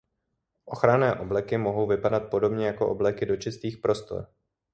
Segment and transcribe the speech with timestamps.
[0.65, 4.27] Ochranné obleky mohou vypadat podobně jako obleky do čistých prostor.